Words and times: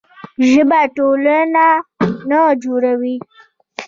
ژبه 0.51 0.79
ټولنه 0.95 1.67
نه 2.29 2.39
جوړوي. 2.63 3.15